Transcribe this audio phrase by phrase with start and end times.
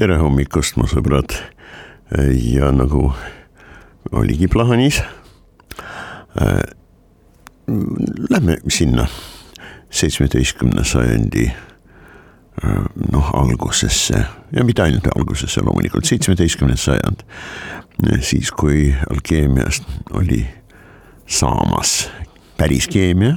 [0.00, 1.34] tere hommikust, mu sõbrad.
[2.32, 3.10] ja nagu
[4.16, 5.02] oligi plaanis.
[8.30, 9.04] Lähme sinna
[9.92, 11.44] seitsmeteistkümne sajandi
[13.12, 14.22] noh, algusesse
[14.56, 17.20] ja mitte ainult algusesse, loomulikult seitsmeteistkümnes sajand.
[18.24, 19.84] siis, kui alkeemiast
[20.16, 20.46] oli
[21.26, 22.08] saamas
[22.56, 23.36] päris keemia,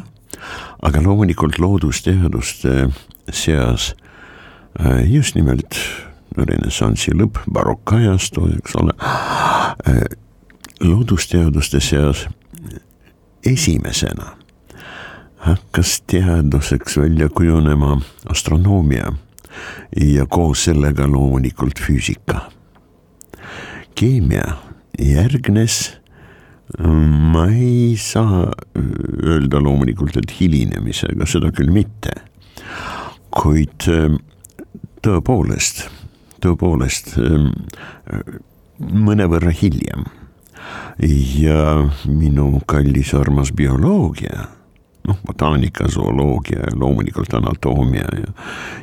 [0.82, 2.88] aga loomulikult loodusteaduste
[3.44, 3.92] seas
[5.12, 5.76] just nimelt
[6.38, 8.94] renessansi lõpp, barokkajastu, eks ole.
[10.84, 12.28] loodusteaduste seas
[13.46, 14.34] esimesena
[15.44, 19.14] hakkas teaduseks välja kujunema astronoomia
[20.16, 22.50] ja koos sellega loomulikult füüsika.
[23.96, 24.44] keemia
[25.00, 25.98] järgnes,
[27.34, 28.52] ma ei saa
[29.24, 32.16] öelda loomulikult, et hilinemisega, seda küll mitte,
[33.30, 33.86] kuid
[35.04, 35.86] tõepoolest
[36.44, 37.16] tõepoolest
[38.80, 40.06] mõnevõrra hiljem.
[41.40, 44.48] ja minu kallis armas bioloogia,
[45.08, 48.34] noh, botaanika, zooloogia ja loomulikult anatoomia ja,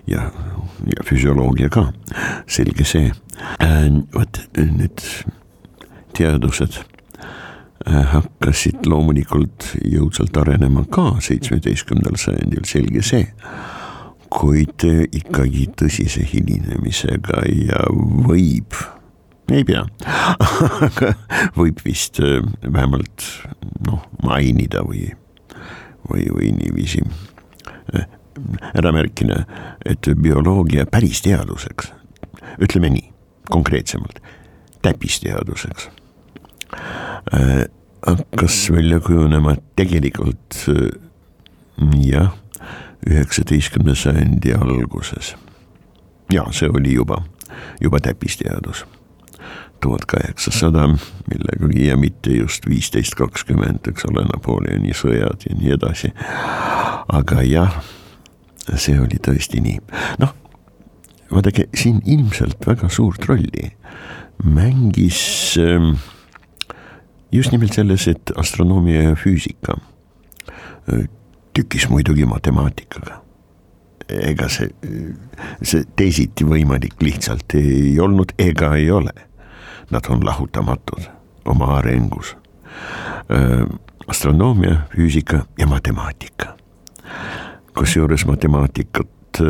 [0.06, 0.30] ja,
[0.86, 1.92] ja füsioloogia ka,
[2.46, 3.12] selge see.
[4.14, 5.04] vot need
[6.18, 6.82] teadused
[7.86, 13.24] hakkasid loomulikult jõudsalt arenema ka seitsmeteistkümnendal sajandil, selge see
[14.30, 18.76] kuid ikkagi tõsise hilinemisega ja võib,
[19.50, 19.82] ei pea
[20.86, 21.14] aga
[21.58, 23.26] võib vist äh, vähemalt
[23.86, 25.08] noh, mainida või,
[26.06, 27.02] või, või niiviisi
[27.96, 28.06] äh,
[28.78, 29.42] ära märkida,
[29.84, 31.90] et bioloogia päris teaduseks,
[32.62, 33.08] ütleme nii,
[33.50, 34.22] konkreetsemalt,
[34.86, 35.90] täppisteaduseks
[37.34, 37.66] äh,
[38.06, 40.62] hakkas välja kujunema tegelikult
[42.00, 42.30] jah
[43.06, 45.34] üheksateistkümnenda sajandi alguses.
[46.32, 47.22] ja see oli juba,
[47.80, 48.84] juba täppisteadus.
[49.80, 50.88] tuhat kaheksasada
[51.30, 56.12] millegagi ja mitte just viisteist, kakskümmend, eks ole, Napoleoni sõjad ja nii edasi.
[57.08, 57.82] aga jah,
[58.76, 59.80] see oli tõesti nii,
[60.18, 60.36] noh
[61.30, 63.70] vaadake, siin ilmselt väga suurt rolli
[64.44, 65.94] mängis ähm,
[67.32, 69.76] just nimelt selles, et astronoomia ja füüsika
[71.60, 73.20] tükis muidugi matemaatikaga.
[74.10, 74.66] ega see,
[75.62, 79.12] see teisiti võimalik lihtsalt ei olnud ega ei ole.
[79.90, 81.04] Nad on lahutamatud
[81.44, 82.36] oma arengus.
[84.08, 86.56] astronoomia, füüsika ja matemaatika.
[87.76, 89.42] kusjuures matemaatikat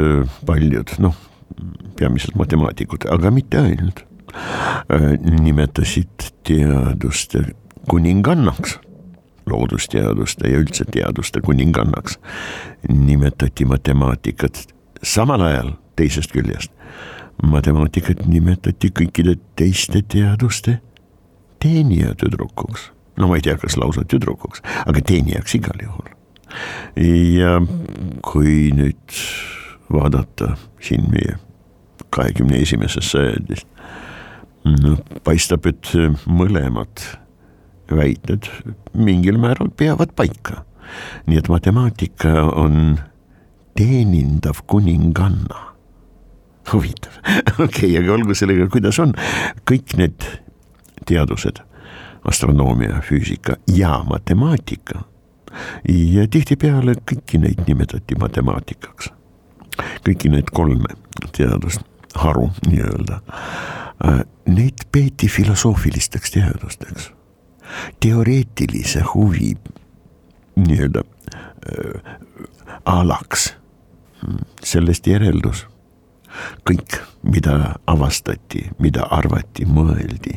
[0.46, 1.16] paljud, noh,
[1.96, 4.04] peamiselt matemaatikud, aga mitte ainult,
[5.40, 7.44] nimetasid teaduste
[7.88, 8.78] kuningannaks
[9.50, 12.18] loodusteaduste ja üldse teaduste kuningannaks,
[12.88, 14.64] nimetati matemaatikat
[15.02, 16.72] samal ajal teisest küljest.
[17.42, 20.80] matemaatikat nimetati kõikide teiste teaduste
[21.60, 22.90] teenijatüdrukuks.
[23.16, 26.10] no ma ei tea, kas lausa tüdrukuks, aga teenijaks igal juhul.
[27.36, 27.60] ja
[28.22, 29.20] kui nüüd
[29.92, 31.36] vaadata siin meie
[32.10, 33.66] kahekümne esimesest sajandist,
[34.64, 35.92] no paistab, et
[36.26, 37.04] mõlemad
[37.96, 38.48] väited
[38.94, 40.64] mingil määral peavad paika.
[41.26, 42.98] nii et matemaatika on
[43.78, 45.70] teenindav kuninganna.
[46.72, 47.12] huvitav,
[47.64, 49.14] okei okay,, aga olgu sellega, kuidas on,
[49.66, 50.26] kõik need
[51.08, 51.62] teadused,
[52.24, 55.02] astronoomia, füüsika ja matemaatika
[55.88, 59.10] ja tihtipeale kõiki neid nimetati matemaatikaks.
[60.06, 60.94] kõiki need kolme
[61.36, 63.20] teadusharu nii-öelda,
[64.04, 67.10] äh, neid peeti filosoofilisteks teadusteks
[68.00, 69.54] teoreetilise huvi
[70.56, 72.14] nii-öelda äh,
[72.84, 73.54] alaks.
[74.64, 75.64] sellest järeldus
[76.68, 80.34] kõik, mida avastati, mida arvati, mõeldi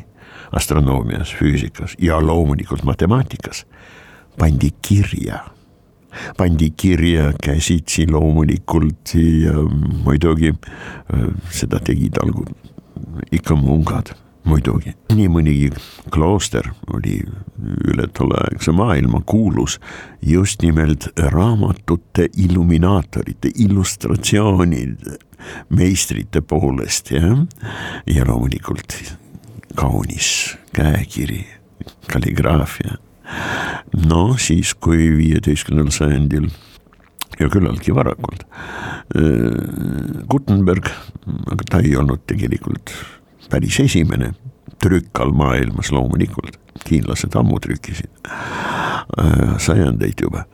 [0.55, 3.65] astronoomias, füüsikas ja loomulikult matemaatikas,
[4.39, 5.43] pandi kirja.
[6.37, 9.53] Pandi kirja käsitsi loomulikult ja
[10.05, 12.51] muidugi äh, seda tegid algul
[13.33, 14.13] ikka mungad
[14.47, 15.69] muidugi, nii mõnigi
[16.13, 17.19] klooster oli
[17.89, 19.79] üle tolleaegse maailma kuulus
[20.21, 25.17] just nimelt raamatute illuminaatorite, illustratsioonide
[25.75, 27.45] meistrite poolest jah,
[28.07, 28.97] ja loomulikult
[29.79, 31.43] kaunis käekiri,
[32.11, 32.99] kalligraafia.
[34.07, 36.51] no siis, kui viieteistkümnendal sajandil
[37.39, 38.45] ja küllaltki varakult.
[39.17, 40.91] Äh, Gutenberg,
[41.51, 42.93] aga ta ei olnud tegelikult
[43.49, 44.33] päris esimene
[44.83, 46.57] trükk all maailmas loomulikult,
[46.89, 50.45] hiinlased ammu trükkisid, äh, sajandeid juba,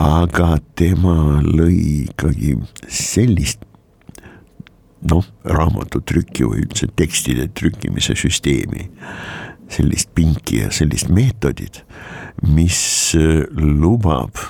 [0.00, 2.56] aga tema lõi ikkagi
[2.88, 3.64] sellist
[5.04, 8.88] noh, raamatutrükki või üldse tekstide trükkimise süsteemi,
[9.68, 11.82] sellist pinki ja sellist meetodit,
[12.40, 12.80] mis
[13.18, 14.40] äh, lubab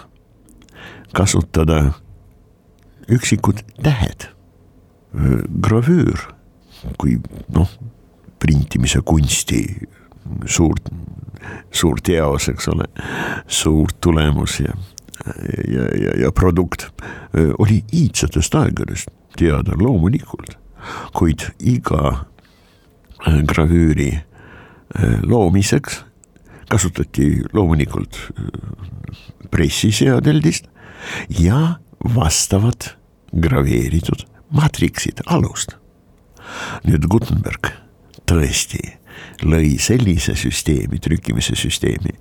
[1.15, 1.95] kasutada
[3.09, 4.31] üksikud tähed,
[5.63, 6.25] gravüür,
[6.99, 7.19] kui
[7.55, 7.71] noh,
[8.41, 9.63] printimise kunsti
[10.47, 10.91] suurt,
[11.73, 12.89] suur teos, eks ole,
[13.47, 14.75] suur tulemus ja,
[15.69, 16.89] ja, ja, ja produkt
[17.59, 20.57] oli iidsatest aegadest teada loomulikult,
[21.17, 22.27] kuid iga
[23.25, 24.11] gravüüri
[25.25, 26.03] loomiseks
[26.71, 28.19] kasutati loomulikult
[29.51, 30.69] pressiseadeldist
[31.41, 31.79] ja
[32.15, 32.95] vastavat
[33.41, 35.77] graveeritud matriksid alust.
[36.85, 37.71] Nüüd Gutenberg
[38.29, 38.83] tõesti
[39.45, 42.15] lõi sellise süsteemi, trükkimise süsteemi,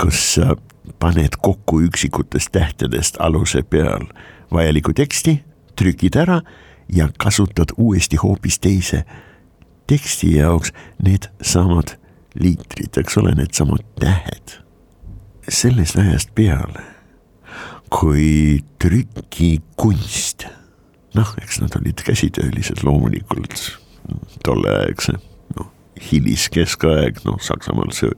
[0.00, 0.56] kus sa
[1.02, 4.06] paned kokku üksikutest tähtedest aluse peal
[4.54, 5.38] vajalikku teksti,
[5.76, 6.40] trükid ära
[6.92, 9.04] ja kasutad uuesti hoopis teise
[9.88, 10.72] teksti jaoks
[11.02, 11.96] needsamad
[12.38, 14.58] liitrid, eks ole, needsamad tähed.
[15.48, 16.82] sellest ajast peale
[17.88, 20.57] kui trükikunst.
[21.14, 23.78] Noh, eks nad olid käsitöölised loomulikult
[24.44, 25.18] tolleaegse,
[25.56, 25.72] noh
[26.10, 28.12] hiliskeskaeg, noh Saksamaal see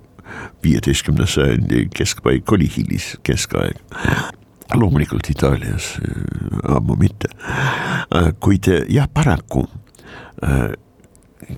[0.62, 3.76] viieteistkümnes sajandi keskpaik oli hiliskeskaeg.
[4.74, 7.28] loomulikult Itaalias äh, ammu mitte,
[8.14, 9.66] äh, kuid äh, jah, paraku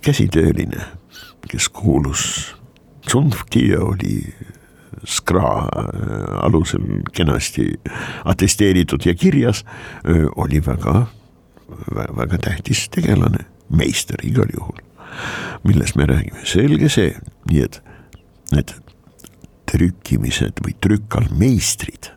[0.03, 0.81] käsitööline,
[1.49, 2.57] kes kuulus
[3.79, 4.35] oli
[5.05, 5.69] SKRA
[6.43, 7.69] alusel kenasti
[8.25, 9.65] atesteeritud ja kirjas,
[10.37, 11.07] oli väga,
[12.17, 14.81] väga tähtis tegelane, meister igal juhul.
[15.65, 17.11] millest me räägime, selge see,
[17.51, 17.83] nii et
[18.53, 18.71] need
[19.69, 22.09] trükkimised või trükkal-meistrid,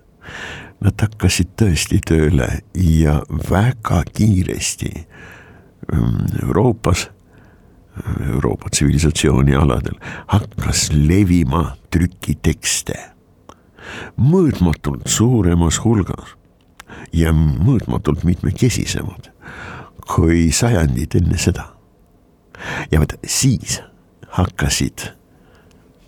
[0.80, 2.48] nad hakkasid tõesti tööle
[2.80, 3.19] ja
[3.50, 4.92] väga kiiresti
[5.92, 7.10] ähm, Euroopas
[8.34, 9.96] Euroopa tsivilisatsiooni aladel
[10.28, 12.98] hakkas levima trükitekste.
[14.19, 16.36] Mõõtmatult suuremas hulgas
[17.16, 19.31] ja mõõtmatult mitmekesisemad
[20.06, 21.71] kui sajandid enne seda.
[22.92, 23.81] ja vot siis
[24.38, 25.09] hakkasid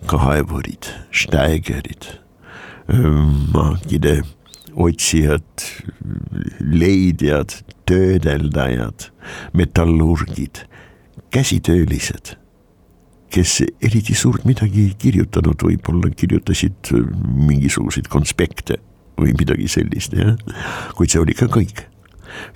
[0.08, 2.06] kaevurid, steigerid,
[3.52, 4.22] maakide
[4.78, 5.64] otsijad,
[6.60, 7.52] leidjad,
[7.88, 9.08] töödeldajad,
[9.52, 10.62] metallurgid
[11.34, 12.36] käsitöölised,
[13.30, 17.04] kes eriti suurt midagi ei kirjutanud, võib-olla kirjutasid äh,
[17.48, 18.78] mingisuguseid konspekte
[19.18, 20.36] või midagi sellist, jah,
[20.96, 21.84] kuid see oli ka kõik.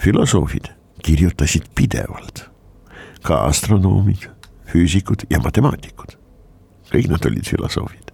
[0.02, 0.70] Filosoofid
[1.02, 2.44] kirjutasid pidevalt,
[3.26, 4.28] ka astronoomid,
[4.70, 6.16] füüsikud ja matemaatikud,
[6.92, 8.12] kõik nad olid filosoofid.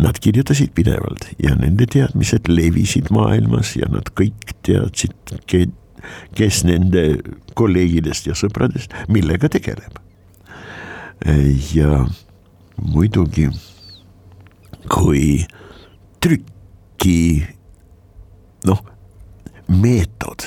[0.00, 5.14] Nad kirjutasid pidevalt ja nende teadmised levisid maailmas ja nad kõik teadsid,
[6.38, 7.04] kes nende
[7.58, 9.98] kolleegidest ja sõpradest millega tegeleb.
[11.74, 12.06] ja
[12.78, 13.48] muidugi,
[14.88, 15.44] kui
[16.22, 17.44] trüki
[18.68, 18.82] noh,
[19.68, 20.46] meetod,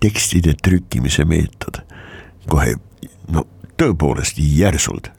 [0.00, 1.80] tekstide trükkimise meetod.
[2.48, 2.76] Kohe
[3.32, 3.46] no
[3.80, 5.10] tõepoolest järsult.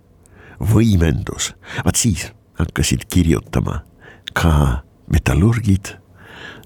[0.57, 1.51] Võimendus,
[1.85, 3.83] vaat siis hakkasid kirjutama
[4.33, 4.81] ka
[5.13, 5.91] metallurgid,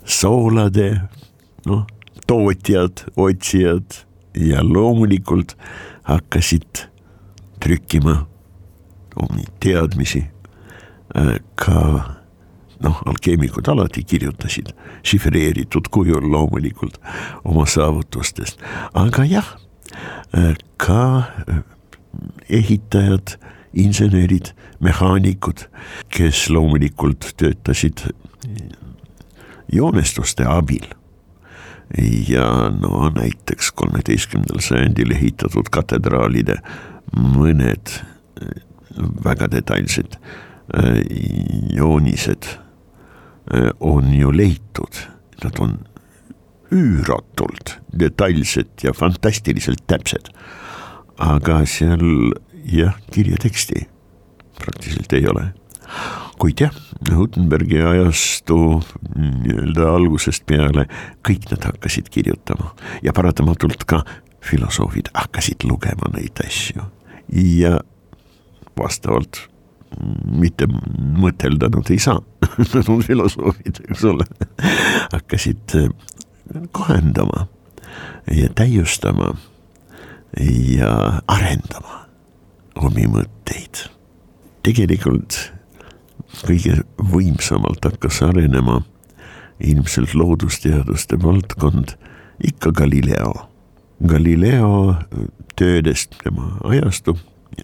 [0.08, 0.94] soolade,
[1.68, 1.84] noh
[2.32, 3.84] tootjad, otsijad
[4.40, 5.58] ja loomulikult
[6.08, 6.86] hakkasid
[7.60, 8.26] trükkima
[9.16, 10.24] omi teadmisi
[11.18, 11.76] äh, ka
[12.84, 14.72] noh, alkeemikud alati kirjutasid
[15.08, 16.98] šifreeritud kujul loomulikult
[17.44, 18.62] oma saavutustest,
[18.94, 19.56] aga jah,
[20.38, 21.04] äh, ka
[21.48, 21.62] äh,
[22.50, 23.38] ehitajad,
[23.74, 24.52] insenerid,
[24.84, 25.68] mehaanikud,
[26.12, 28.04] kes loomulikult töötasid
[29.72, 30.90] joonestuste abil.
[32.28, 36.58] Ja no näiteks kolmeteistkümnendal sajandil ehitatud katedraalide
[37.16, 37.92] mõned
[39.26, 40.16] väga detailsed
[41.76, 42.48] joonised
[43.80, 45.00] on ju leitud,
[45.44, 45.80] nad on
[46.72, 50.32] üüratult detailsed ja fantastiliselt täpsed.
[51.22, 52.34] aga seal
[52.66, 53.88] jah, kirjateksti
[54.58, 55.52] praktiliselt ei ole.
[56.40, 56.74] kuid jah,
[57.10, 58.82] Gutenbergi ajastu
[59.16, 60.88] nii-öelda algusest peale
[61.28, 62.72] kõik nad hakkasid kirjutama
[63.04, 64.04] ja paratamatult ka
[64.42, 66.88] filosoofid hakkasid lugema neid asju
[67.62, 67.80] ja
[68.78, 69.51] vastavalt
[70.26, 70.68] mitte
[71.22, 72.20] mõtelda nad ei saa
[72.74, 74.28] nad on filosoofid, eks ole
[75.12, 75.90] hakkasid äh,
[76.72, 77.48] kohendama
[78.32, 79.34] ja täiustama
[80.76, 82.06] ja arendama
[82.76, 83.88] omi mõtteid.
[84.64, 85.36] tegelikult
[86.46, 86.82] kõige
[87.12, 88.82] võimsamalt hakkas arenema
[89.60, 91.96] ilmselt loodusteaduste valdkond
[92.48, 93.34] ikka Galileo.
[94.08, 94.96] Galileo
[95.56, 97.18] töödest, tema ajastu,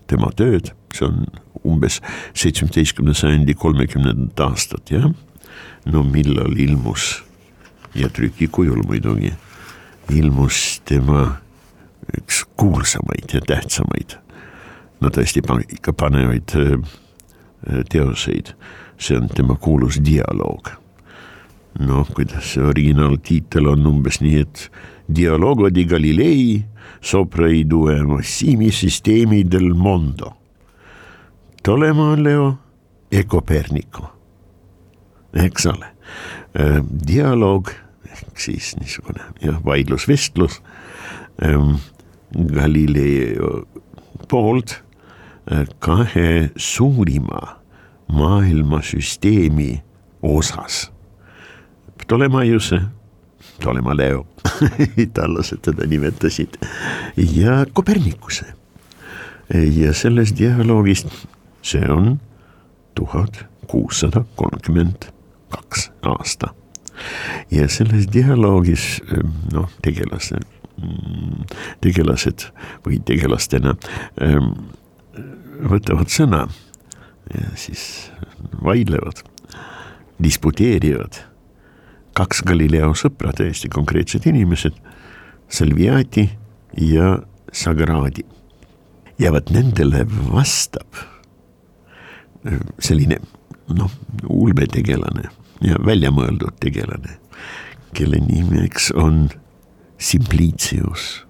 [0.07, 1.25] tema tööd, see on
[1.67, 1.99] umbes
[2.37, 5.09] seitsmeteistkümnenda sajandi kolmekümnendat aastat, jah.
[5.85, 7.23] no millal ilmus
[7.95, 9.33] ja trükikujul muidugi,
[10.13, 11.37] ilmus tema
[12.17, 14.17] üks kuulsamaid ja tähtsamaid,
[15.01, 16.53] no tõesti ikka panevaid
[17.91, 18.53] teoseid,
[18.97, 20.69] see on tema kuulus dialoog.
[21.77, 24.69] noh, kuidas see originaaltiitel on umbes nii, et
[25.07, 26.65] Dialogo di Galilei
[26.99, 30.46] sopra i due massimi sistemi del mondo
[31.67, 32.57] Ptolemaaleo
[33.11, 34.11] ja Copernico,
[35.33, 35.89] eks ole.
[37.07, 37.73] dialoog
[38.07, 40.61] ehk siis niisugune jah, vaidlusvestlus
[41.43, 41.75] ähm,
[42.55, 43.67] Galileo
[44.31, 44.77] poolt
[45.83, 47.59] kahe suurima
[48.07, 49.83] maailmasüsteemi
[50.23, 50.91] osas.
[51.99, 52.81] Ptolemaiuse,
[53.59, 54.23] Ptolemaleo
[54.97, 56.61] itaallased teda nimetasid
[57.17, 58.45] ja Kopernikuse.
[59.53, 61.27] ja sellest dialoogist
[61.67, 62.19] see on
[62.95, 65.09] tuhat kuussada kolmkümmend
[65.49, 66.53] kaks aasta.
[67.51, 69.01] ja selles dialoogis
[69.53, 70.47] noh, tegelased,
[71.81, 72.47] tegelased
[72.85, 73.75] või tegelastena
[75.69, 76.47] võtavad sõna
[77.33, 77.83] ja siis
[78.63, 79.21] vaidlevad,
[80.23, 81.19] disputeerivad
[82.17, 84.73] kaks Galileo sõpra, täiesti konkreetsed inimesed,
[85.49, 86.25] Salviati
[86.81, 87.19] ja
[87.53, 88.25] Sagradi.
[89.19, 90.97] ja vot nendele vastab
[92.79, 93.19] selline
[93.75, 93.91] noh,
[94.29, 95.29] ulmetegelane
[95.65, 97.17] ja väljamõeldud tegelane,
[97.97, 99.27] kelle nimeks on
[99.97, 101.25] Simplicius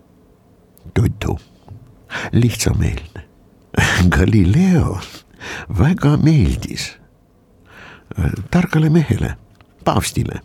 [0.93, 1.37] Tutu,
[2.31, 3.23] lihtsameelne.
[4.15, 4.97] Galileo
[5.77, 6.89] väga meeldis
[8.17, 9.35] äh, targale mehele,
[9.85, 10.41] paavstile.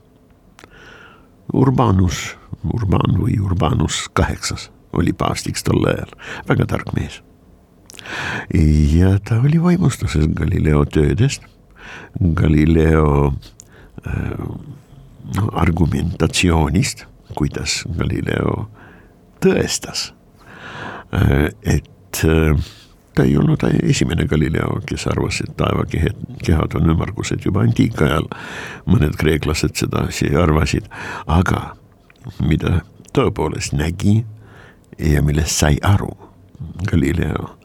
[1.52, 2.36] Urbanus,
[2.74, 6.12] Urban või Urbanus kaheksas oli paavstiks tol ajal,
[6.48, 7.22] väga tark mees
[8.94, 11.42] ja ta oli vaimustuses Galileo töödest,
[12.34, 13.32] Galileo
[14.06, 14.14] äh,
[15.52, 17.04] argumentatsioonist,
[17.34, 18.68] kuidas Galileo
[19.40, 20.12] tõestas
[21.14, 22.56] äh,, et äh,
[23.14, 28.28] ta ei olnud esimene Galileo, kes arvas, et taevakehed, kehad on ümmargused juba antiikajal.
[28.86, 30.88] mõned kreeklased seda asi arvasid,
[31.26, 31.76] aga
[32.40, 32.80] mida
[33.12, 34.24] tõepoolest nägi
[34.98, 36.12] ja millest sai aru
[36.88, 37.61] Galileo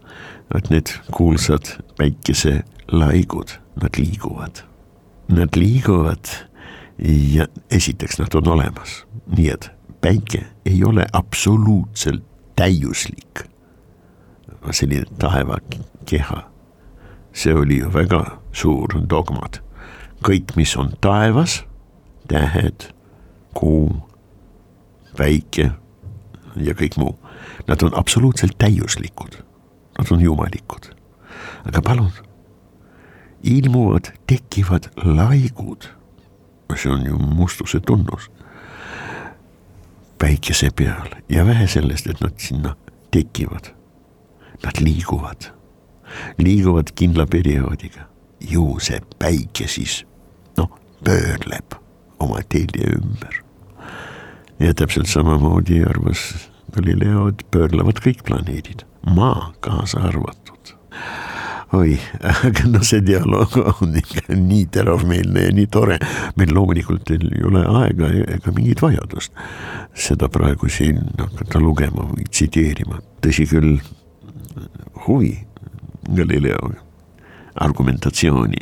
[0.56, 3.50] et need kuulsad päikeselaigud,
[3.82, 4.64] nad liiguvad.
[5.28, 6.26] Nad liiguvad
[7.34, 9.04] ja esiteks nad on olemas,
[9.38, 9.70] nii et
[10.02, 12.24] päike ei ole absoluutselt
[12.56, 13.48] täiuslik.
[14.72, 16.42] selline taevakeha,
[17.34, 19.62] see oli ju väga suur dogmad.
[20.28, 21.64] kõik, mis on taevas,
[22.28, 22.90] tähed,
[23.54, 24.08] kuu,
[25.18, 25.72] päike
[26.56, 27.20] ja kõik muu,
[27.68, 29.47] nad on absoluutselt täiuslikud
[29.98, 30.94] nad on jumalikud.
[31.66, 32.12] aga palun,
[33.44, 35.90] ilmuvad, tekivad laigud.
[36.76, 38.32] see on ju mustuse tunnus.
[40.18, 42.76] päikese peal ja vähe sellest, et nad sinna
[43.12, 43.74] tekivad.
[44.64, 45.52] Nad liiguvad,
[46.38, 48.08] liiguvad kindla perioodiga,
[48.40, 50.06] ju see päike siis
[50.58, 51.78] noh, pöörleb
[52.20, 53.44] oma telje ümber.
[54.60, 60.74] ja täpselt samamoodi arvas Galileo, et pöörlevad kõik planeedid maa kaasa arvatud.
[61.74, 61.98] oi,
[62.48, 66.00] aga no see dialoog on ikka nii teravmeelne ja nii tore.
[66.40, 69.34] meil loomulikult ei ole aega ega mingit vajadust
[69.98, 73.80] seda praegu siin hakata lugema või tsiteerima, tõsi küll,
[75.08, 75.34] huvi
[76.16, 76.72] Galileo
[77.58, 78.62] argumentatsiooni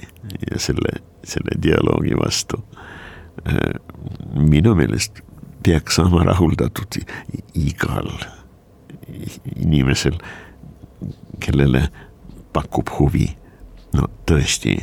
[0.51, 2.62] ja selle, selle dialoogi vastu
[3.43, 3.75] äh,
[4.36, 5.22] minu meelest
[5.65, 7.00] peaks saama rahuldatud
[7.55, 8.10] igal
[9.55, 10.17] inimesel,
[11.39, 11.88] kellele
[12.53, 13.27] pakub huvi
[13.93, 14.77] no tõesti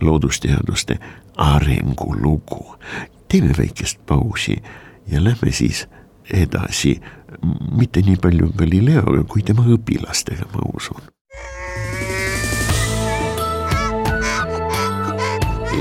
[0.00, 0.98] loodusteaduste
[1.36, 2.76] arengulugu.
[3.28, 4.62] teeme väikest pausi
[5.06, 5.88] ja lähme siis
[6.32, 7.00] edasi,
[7.72, 11.02] mitte nii palju Galileoga, kui tema õpilastega, ma usun.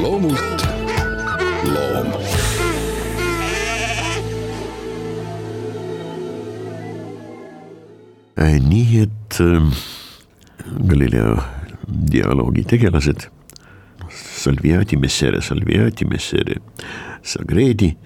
[0.02, 0.68] loomult
[1.74, 2.47] loom
[8.38, 9.64] nii et äh,
[10.88, 11.38] Galileo
[11.88, 13.28] dialoogi tegelased,
[14.10, 16.62] Salviati Messere, Salviati Messere,
[17.24, 17.98] Sagredi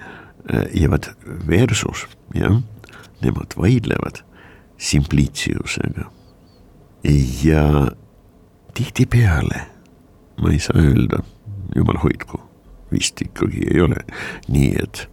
[0.53, 1.11] äh, jäävad
[1.47, 2.61] versus, jah,
[3.21, 4.23] nemad vaidlevad
[4.77, 6.11] Simpliciusega.
[7.43, 7.91] ja
[8.73, 9.71] tihtipeale
[10.41, 11.21] ma ei saa öelda,
[11.75, 12.41] jumal hoidku,
[12.91, 13.99] vist ikkagi ei ole
[14.49, 15.07] nii, et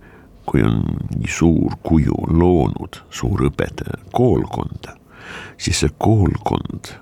[0.49, 0.81] kui on
[1.29, 4.97] suur kuju loonud suur õpetaja koolkonda,
[5.59, 6.93] siis see koolkond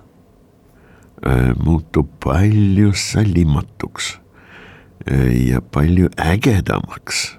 [1.26, 4.16] äh, muutub palju sallimatuks
[5.10, 7.36] äh, ja palju ägedamaks,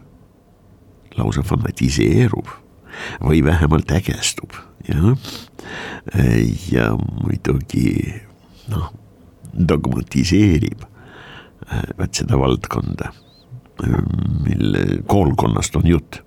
[1.17, 2.50] lausa fanatiseerub
[3.22, 5.15] või vähemalt ägestub, jah.
[6.15, 7.89] Äh, ja muidugi
[8.72, 8.91] noh,
[9.53, 10.86] dogmatiseerib
[11.98, 13.10] vaat seda valdkonda,
[14.46, 16.22] mille koolkonnast on jutt,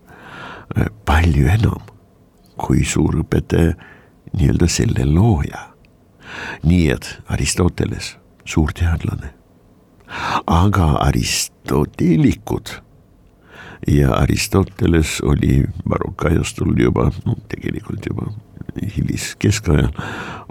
[1.09, 1.87] palju enam
[2.61, 3.73] kui suurõpetaja
[4.37, 5.70] nii-öelda selle looja.
[6.62, 9.32] nii et Aristoteles, suur teadlane,
[10.46, 12.70] aga aristoteelikud
[13.87, 18.32] ja Aristoteles oli barokajastul juba, no tegelikult juba
[18.96, 19.90] hiliskeskajal,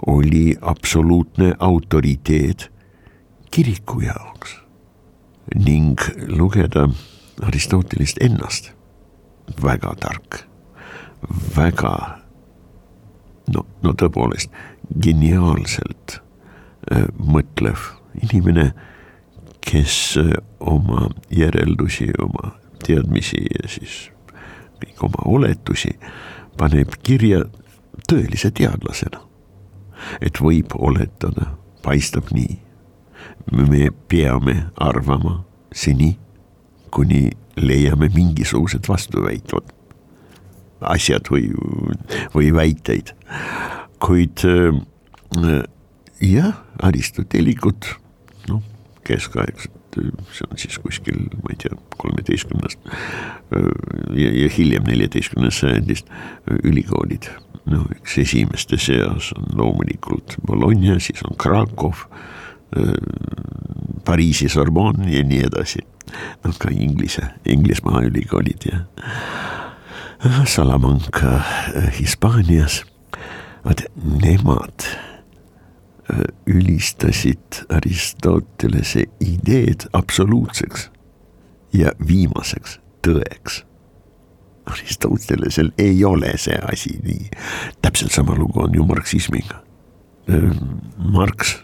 [0.06, 2.72] oli absoluutne autoriteet
[3.50, 4.56] kiriku jaoks.
[5.54, 6.88] Ning lugeda
[7.42, 8.72] Aristotelist ennast.
[9.62, 10.44] Väga tark,
[11.56, 12.19] väga
[13.54, 14.52] no, no tõepoolest
[15.02, 16.20] geniaalselt
[16.90, 17.90] äh, mõtlev
[18.22, 18.70] inimene,
[19.64, 22.54] kes äh, oma järeldusi, oma
[22.84, 24.10] teadmisi ja siis
[24.80, 25.92] kõik oma oletusi
[26.58, 27.44] paneb kirja
[28.08, 29.20] tõelise teadlasena.
[30.20, 32.58] et võib oletada, paistab nii.
[33.52, 36.18] me peame arvama seni,
[36.90, 39.79] kuni leiame mingisugused vastuväitvad
[40.80, 41.50] asjad või,
[42.34, 43.14] või väiteid.
[44.00, 45.60] kuid äh,
[46.24, 47.90] jah, aristoteelikud,
[48.48, 48.62] noh,
[49.04, 49.76] keskaegsed,
[50.32, 53.68] see on siis kuskil, ma ei tea, kolmeteistkümnest äh,
[54.16, 57.30] ja, ja hiljem neljateistkümnendast sajandist äh, ülikoolid.
[57.70, 61.92] no üks esimeste seas on loomulikult Bologna, siis on Krakow,
[64.04, 65.82] Pariisi Sorbonne ja nii edasi.
[66.44, 68.80] noh, ka Inglise, Inglismaa ülikoolid ja
[70.44, 71.36] Salamanca
[71.74, 72.84] äh, Hispaanias,
[73.64, 73.86] vaat
[74.20, 74.84] nemad
[76.12, 80.90] äh, ülistasid Aristotelese ideed absoluutseks
[81.72, 83.62] ja viimaseks tõeks.
[84.68, 87.32] Aristotelesel ei ole see asi nii,
[87.80, 89.64] täpselt sama lugu on ju marksismiga.
[90.28, 90.52] Äh,
[90.98, 91.56] Marx,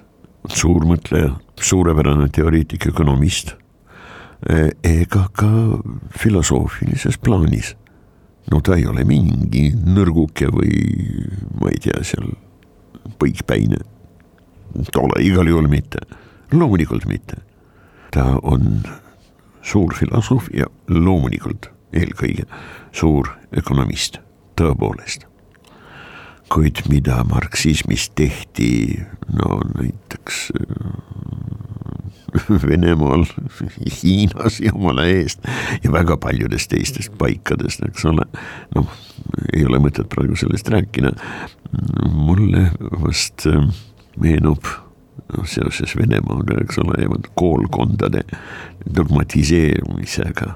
[0.49, 3.53] suur mõtleja, suurepärane teoreetik, ökonomist,
[4.85, 5.49] ega ka
[6.15, 7.75] filosoofilises plaanis
[8.51, 10.73] no ta ei ole mingi nõrguke või
[11.61, 12.31] ma ei tea, seal
[13.21, 13.81] põikpäine.
[14.93, 16.03] Pole igal juhul mitte,
[16.53, 17.43] loomulikult mitte.
[18.11, 18.81] ta on
[19.63, 22.47] suur filosoof ja loomulikult eelkõige
[22.93, 24.21] suur ökonomist,
[24.57, 25.27] tõepoolest.
[26.49, 29.03] kuid mida marksismis tehti,
[29.35, 30.53] no näiteks
[32.69, 33.25] Venemaal,
[34.03, 35.45] Hiinas jumala eest
[35.85, 38.27] ja väga paljudest teistest paikadest, eks ole.
[38.75, 38.97] noh,
[39.53, 41.13] ei ole mõtet praegu sellest rääkida.
[42.13, 42.71] mulle
[43.03, 43.67] vast äh,
[44.21, 44.69] meenub
[45.35, 48.23] noh, seoses Venemaaga, eks ole, ja koolkondade
[48.97, 50.55] dogmatiseerumisega,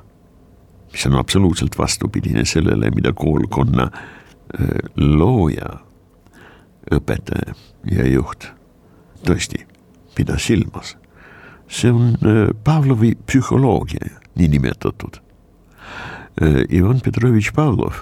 [0.92, 5.78] mis on absoluutselt vastupidine sellele, mida koolkonna äh, looja,
[6.90, 7.54] õpetaja
[7.90, 8.48] ja juht
[9.26, 9.66] tõesti
[10.16, 10.96] pidas silmas
[11.70, 15.20] see on äh, Pavlovi psühholoogia, niinimetatud.
[16.42, 17.94] Äh, Ivan Petrovitš Pavlov,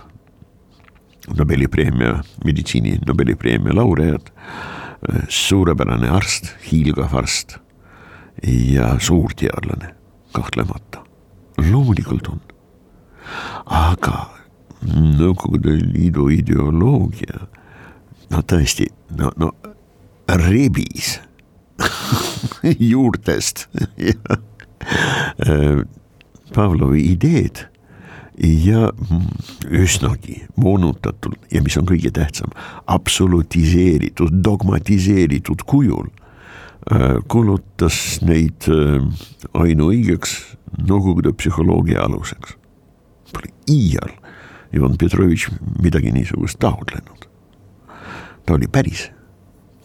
[1.36, 7.58] Nobeli preemia, meditsiini Nobeli preemia laureaat, äh, suurepärane arst, hiilgav arst
[8.42, 9.92] ja suur teadlane,
[10.32, 11.04] kahtlemata,
[11.58, 12.42] loomulikult on.
[13.66, 14.28] aga
[14.86, 17.48] Nõukogude Liidu ideoloogia,
[18.30, 18.86] no tõesti,
[19.18, 19.48] no, no
[20.30, 21.16] rebis
[22.90, 23.68] juurtest
[25.46, 25.82] äh,
[26.54, 27.66] Pavlovi ideed
[28.38, 28.88] ja
[29.70, 32.52] üsnagi moonutatult ja mis on kõige tähtsam,
[32.86, 36.06] absolutiseeritud, dogmatiseeritud kujul
[36.92, 39.02] äh, kuulutas neid äh,
[39.54, 40.38] ainuõigeks
[40.68, 42.52] Nõukogude psühholoogia aluseks.
[43.32, 44.10] Pole iial
[44.76, 45.48] Ivan Petrovitš
[45.80, 47.24] midagi niisugust taotlenud.
[48.44, 49.10] ta oli päris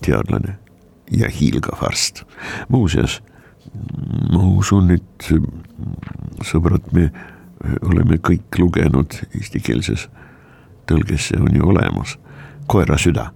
[0.03, 0.57] teadlane
[1.11, 2.23] ja hiilgav arst.
[2.69, 3.21] muuseas,
[4.31, 5.29] ma usun, et
[6.45, 7.09] sõbrad, me
[7.81, 10.09] oleme kõik lugenud eestikeelses
[10.89, 12.17] tõlges, see on ju olemas,
[12.67, 13.31] Koera süda.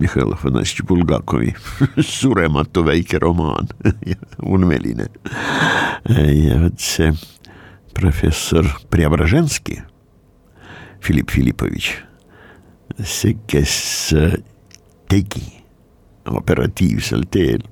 [0.00, 1.52] Mihhail Afanasitš Bulgakovi
[2.16, 3.68] surematu väike romaan
[4.52, 5.10] ulmeline.
[6.08, 7.12] ja vot see
[7.92, 9.82] professor Preobraženski,
[11.04, 11.92] Filipp Filipovitš,
[13.04, 13.74] see, kes
[15.12, 15.59] tegi
[16.36, 17.64] operatiivsel teel,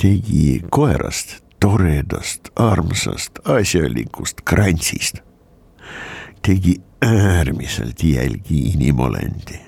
[0.00, 5.22] tegi koerast toredast, armsast, asjalikust krantsist,
[6.42, 9.60] tegi äärmiselt jälgi inimolendi.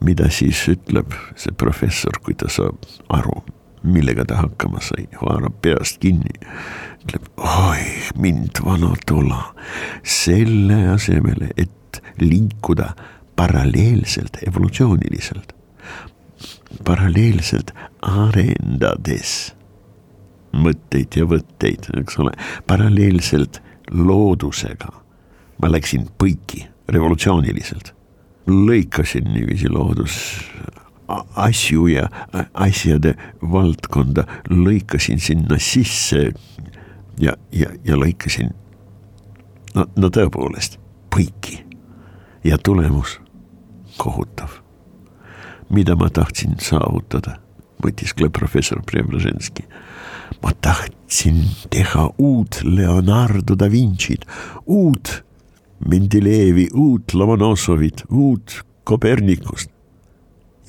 [0.00, 3.42] mida siis ütleb see professor, kui ta saab aru,
[3.84, 6.32] millega ta hakkama sai, haarab peast kinni,
[7.04, 7.84] ütleb, oi
[8.16, 9.42] mind vana tola,
[10.00, 12.94] selle asemel, et liikuda
[13.36, 15.52] paralleelselt, evolutsiooniliselt,
[16.84, 19.54] paralleelselt arendades
[20.52, 22.32] mõtteid ja võtteid, eks ole,
[22.66, 24.92] paralleelselt loodusega.
[25.60, 27.92] ma läksin põiki revolutsiooniliselt,
[28.48, 30.14] lõikasin niiviisi loodus
[31.36, 32.06] asju ja
[32.54, 36.30] asjade valdkonda, lõikasin sinna sisse
[37.20, 38.54] ja, ja, ja lõikasin
[39.74, 40.78] no, no tõepoolest
[41.10, 41.60] põiki
[42.44, 43.18] ja tulemus
[43.98, 44.60] kohutav.
[45.70, 47.38] Mida ma tahtsin saavutada,
[47.84, 49.64] mõtiskleb professor Preobrazhenski
[50.42, 54.24] ma tahtsin teha uut Leonardo da Vinci'd,
[54.66, 55.24] uut
[55.88, 59.70] Mendelejevi, uut Lomonossovit, uut Kopernikust.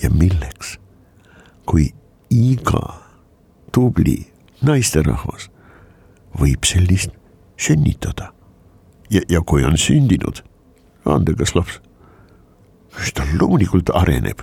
[0.04, 0.80] ja milleks,
[1.66, 1.92] kui
[2.30, 2.82] iga
[3.72, 4.32] tubli
[4.66, 5.50] naisterahvas
[6.40, 7.12] võib sellist
[7.58, 8.34] sünnitada.
[9.10, 10.42] ja, ja kui on sündinud
[11.06, 11.82] andekas laps,
[12.98, 14.42] siis ta loomulikult areneb,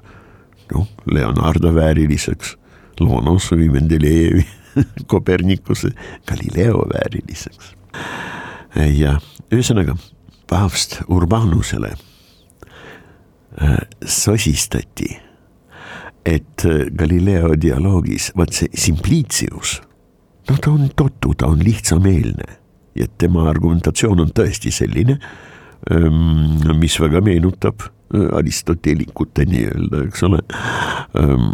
[0.75, 2.57] noh, Leonardo vääriliseks,
[3.01, 4.47] Lomonossovi, Mendelejevi
[5.11, 5.91] Kopernikuse,
[6.27, 7.75] Galileo vääriliseks.
[8.95, 9.17] ja
[9.51, 9.97] ühesõnaga
[10.49, 11.93] paavst Urbanusele
[13.63, 15.17] äh, sosistati,
[16.25, 19.79] et äh, Galileo dialoogis vot see simplicius,
[20.51, 22.59] noh, ta on totu, ta on lihtsameelne
[22.99, 25.19] ja tema argumentatsioon on tõesti selline,
[25.93, 30.41] ähm, mis väga meenutab äh, Aristotelikute nii-öelda, eks ole,
[31.19, 31.51] ähm,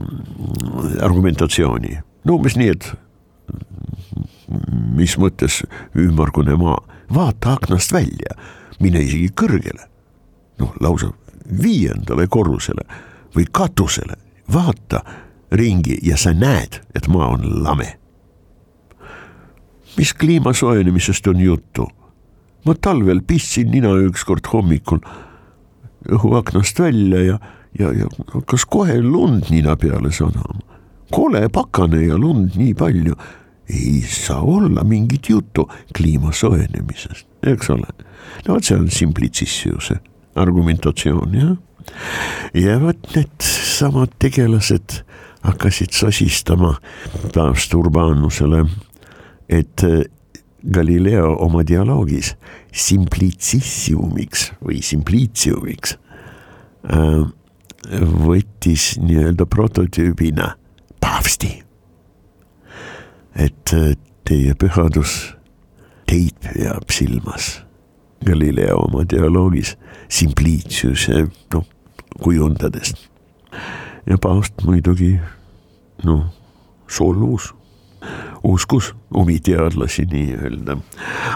[1.03, 1.99] argumentatsiooni.
[2.25, 2.93] no umbes nii, et
[4.95, 5.63] mis mõttes
[5.99, 6.79] ümmargune maa,
[7.15, 8.37] vaata aknast välja,
[8.81, 9.89] mine isegi kõrgele,
[10.63, 11.11] noh lausa
[11.45, 12.87] viiendale korrusele
[13.35, 14.17] või katusele,
[14.53, 15.03] vaata
[15.55, 17.99] ringi ja sa näed, et maa on lame.
[19.97, 21.89] mis kliima soojenemisest on juttu?
[22.65, 24.99] ma talvel pistsin nina ükskord hommikul
[26.11, 27.39] õhuaknast välja ja,
[27.79, 30.61] ja, ja hakkas kohe lund nina peale sadama.
[31.11, 33.17] kole pakane ja lund nii palju
[33.69, 37.87] ei saa olla mingit juttu kliima soojenemisest, eks ole.
[38.49, 40.01] no vot, see on simplicissiuse
[40.35, 41.57] argumentatsioon jah.
[42.55, 45.01] ja vot needsamad tegelased
[45.45, 46.75] hakkasid sosistama
[47.33, 48.65] taast Urbanusele,
[49.49, 49.83] et
[50.73, 52.35] Galileo oma dialoogis
[52.73, 55.99] simplicissiumiks või simpliciumiks
[56.89, 57.21] äh,
[58.25, 60.55] võttis nii-öelda prototüübina
[61.05, 61.53] paavsti
[63.35, 65.35] et äh, teie pühadus
[66.09, 67.61] teid peab silmas.
[68.25, 69.75] Galileo oma dialoogis
[70.09, 71.67] Simpliciuse noh
[72.23, 72.95] kujundades.
[74.07, 75.19] ja paavst muidugi
[76.05, 76.25] noh
[76.89, 77.53] solvus,
[78.43, 80.77] uskus omi teadlasi nii-öelda.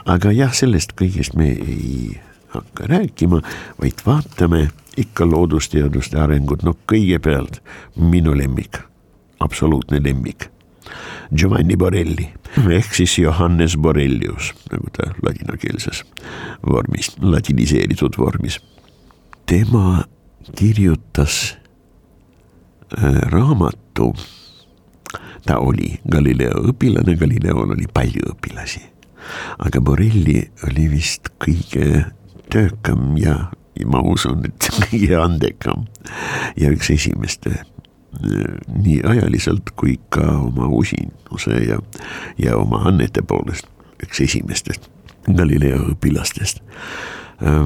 [0.06, 2.20] aga jah, sellest kõigest me ei
[2.54, 3.42] hakka rääkima,
[3.80, 7.60] vaid vaatame ikka loodusteaduste arengut, no kõigepealt
[7.96, 8.80] minu lemmik,
[9.40, 10.48] absoluutne lemmik
[11.36, 12.28] Giovanni Borelli
[12.70, 16.04] ehk siis Johannes Borellius, nagu ta ladinakeelses
[16.66, 18.60] vormis, ladiniseeritud vormis.
[19.46, 20.04] tema
[20.56, 21.56] kirjutas
[22.98, 24.14] äh, raamatu,
[25.46, 28.82] ta oli Galileo õpilane, Galileol oli palju õpilasi,
[29.64, 32.04] aga Borelli oli vist kõige
[32.52, 33.50] töökam ja,
[33.86, 35.86] ma usun, et kõige andekam
[36.56, 37.60] ja üks esimeste
[38.18, 41.76] nii ajaliselt kui ka oma usinuse ja,
[42.40, 43.68] ja oma annete poolest
[44.02, 44.88] üks esimestest
[45.28, 46.62] Galileo õpilastest.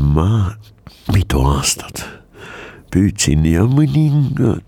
[0.02, 0.56] ma
[1.14, 2.02] mitu aastat
[2.92, 4.58] püüdsin ja mõninga,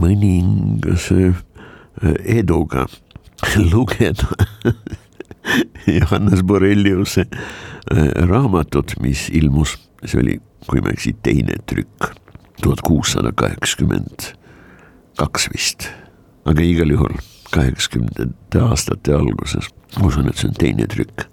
[0.00, 1.34] mõningase
[2.24, 2.86] eduga.
[3.72, 4.28] Lugeda.
[6.00, 7.24] Johannes Borreliuse
[8.28, 10.36] raamatut, mis ilmus, see oli,
[10.68, 12.12] kui ma ei eksi, teine trükk,
[12.62, 14.34] tuhat kuussada kaheksakümmend
[15.18, 15.88] kaks vist,
[16.48, 17.16] aga igal juhul
[17.54, 21.26] kaheksakümnendate aastate alguses, ma usun, et see on teine trükk.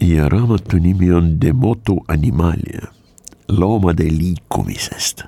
[0.00, 2.88] ja raamatu nimi on De motu animalia,
[3.48, 5.24] loomade liikumisest.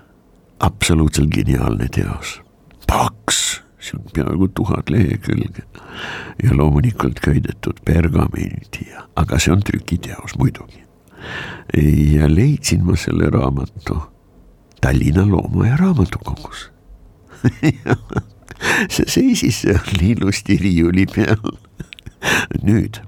[0.60, 2.40] absoluutselt geniaalne teos,
[2.86, 5.64] paks, see on peaaegu tuhat lehekülge
[6.42, 10.82] ja loomulikult köidetud pergamendi ja, aga see on trükiteos muidugi.
[12.14, 14.00] ja leidsin ma selle raamatu
[14.82, 16.70] Tallinna Looma- ja Raamatukogus
[18.94, 21.56] see seisis seal ilusti riiuli peal.
[22.62, 23.02] nüüd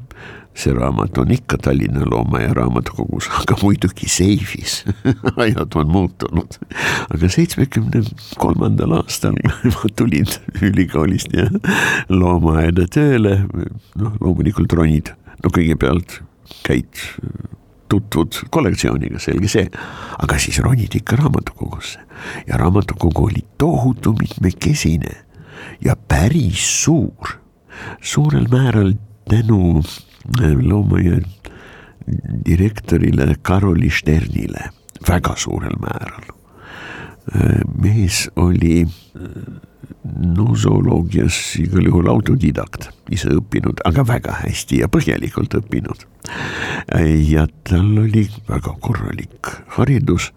[0.55, 4.85] see raamat on ikka Tallinna Looma- ja Raamatukogus, aga muidugi seifis
[5.45, 6.59] ajad on muutunud.
[7.15, 8.05] aga seitsmekümne
[8.39, 9.37] kolmandal aastal
[9.75, 10.31] ma tulin
[10.63, 11.49] ülikoolist ja
[12.09, 13.41] loomaaeda tööle,
[13.99, 15.13] noh loomulikult ronid,
[15.43, 16.21] no kõigepealt
[16.65, 17.03] käid
[17.89, 19.69] tutvud kollektsiooniga, selge see.
[20.23, 22.01] aga siis ronid ikka raamatukogusse
[22.49, 25.13] ja raamatukogu oli tohutu mitmekesine
[25.85, 27.39] ja päris suur.
[28.01, 28.95] suurel määral
[29.31, 29.83] tänu
[30.63, 31.21] loomaia
[32.47, 34.71] direktorile Karoli Sternile,
[35.09, 36.33] väga suurel määral.
[37.81, 39.29] Mees oli äh,
[40.37, 46.05] nosoloogias igal juhul autodidakt, ise õppinud, aga väga hästi ja põhjalikult õppinud.
[47.29, 50.33] ja tal oli väga korralik haridus,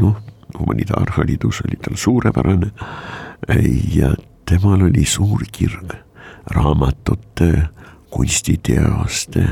[0.00, 0.20] noh,
[0.58, 2.70] humanitaarharidus oli tal suurepärane
[3.94, 4.14] ja
[4.48, 5.94] temal oli suur kirg
[6.50, 7.68] raamatute,
[8.10, 9.46] kunstiteoste,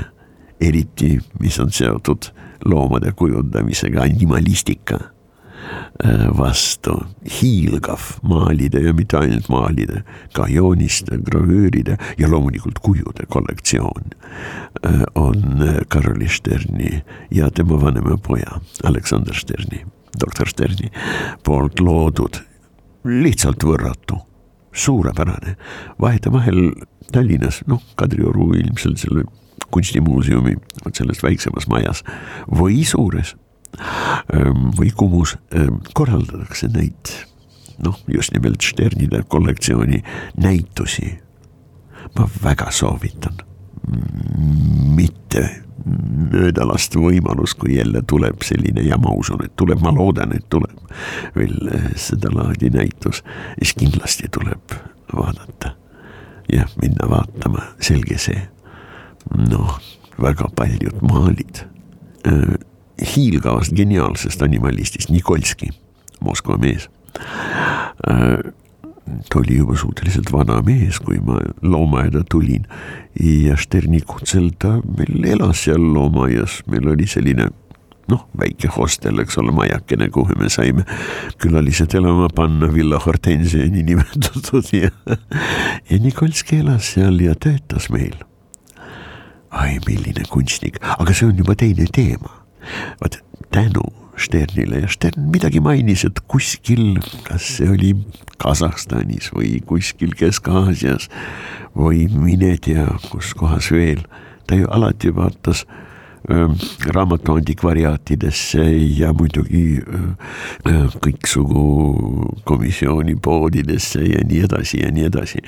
[0.61, 2.31] eriti mis on seotud
[2.65, 4.99] loomade kujundamisega, animalistika
[6.05, 6.93] Äh, vastu,
[7.41, 14.15] hiilgav maalide ja mitte ainult maalide, ka jooniste, gravööride ja loomulikult kujude kollektsioon
[14.87, 17.03] äh, on Karoli Sterni
[17.35, 19.83] ja tema vanema poja Aleksander Sterni,
[20.21, 20.93] doktor Sterni
[21.45, 22.39] poolt loodud,
[23.05, 24.23] lihtsalt võrratu
[24.73, 25.57] suurepärane,
[26.01, 26.73] vahetevahel
[27.13, 29.25] Tallinnas, noh, Kadrioru ilmselt selle
[29.71, 32.05] kunstimuuseumi, vot selles väiksemas majas
[32.49, 33.35] või suures
[34.33, 37.13] Ehm, või Kumus ehm, korraldatakse neid
[37.85, 40.03] noh, just nimelt Sternide kollektsiooni
[40.43, 41.19] näitusi.
[42.19, 43.37] ma väga soovitan
[44.97, 45.49] mitte
[46.33, 50.47] mööda lasta võimalus, kui jälle tuleb selline ja ma usun, et tuleb, ma loodan, et
[50.51, 50.77] tuleb
[51.37, 53.23] veel eh, sedalaadi näitus,
[53.59, 54.77] siis kindlasti tuleb
[55.15, 55.75] vaadata.
[56.53, 58.49] jah, minna vaatama, selge see.
[59.37, 59.79] noh,
[60.21, 61.65] väga paljud maalid
[62.25, 62.57] eh,
[63.15, 65.71] hiilgavast geniaalsest animalistist Nikolski,
[66.21, 66.89] Moskva mees.
[69.39, 72.67] Oli juba suhteliselt vana mees, kui ma loomaaeda tulin.
[73.21, 77.49] Ja Sterni kutsel ta meil elas seal loomaaias, meil oli selline
[78.09, 80.85] noh, väike hostel, eks ole, majakene, kuhu me saime
[81.43, 84.91] külalised elama panna, Villa Hortensiani nimetatud ja,
[85.91, 88.17] ja Nikolski elas seal ja töötas meil.
[89.51, 92.35] ai, milline kunstnik, aga see on juba teine teema.
[93.01, 93.17] Vot
[93.55, 93.87] tänu
[94.19, 97.93] Sternile ja Stern midagi mainis, et kuskil, kas see oli
[98.39, 101.09] Kasahstanis või kuskil Kesk-Aasias
[101.77, 104.03] või mine tea, kus kohas veel,
[104.47, 105.65] ta ju alati vaatas
[106.31, 106.59] ähm,
[106.95, 108.67] raamatu antikvariaatidesse
[108.99, 111.65] ja muidugi äh, kõiksugu
[112.49, 115.43] komisjoni poodidesse ja nii edasi ja nii edasi.